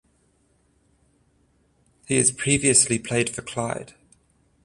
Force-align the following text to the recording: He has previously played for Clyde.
He 2.07 2.17
has 2.17 2.31
previously 2.31 2.97
played 2.97 3.29
for 3.29 3.43
Clyde. 3.43 3.93